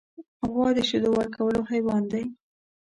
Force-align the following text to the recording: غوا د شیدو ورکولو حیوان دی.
غوا 0.51 0.67
د 0.75 0.79
شیدو 0.89 1.09
ورکولو 1.13 1.59
حیوان 1.71 2.03
دی. 2.11 2.23